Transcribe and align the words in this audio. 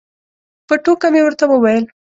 په 0.67 0.73
ټوکه 0.83 1.07
مې 1.13 1.21
ورته 1.23 1.45
وویل. 1.47 1.85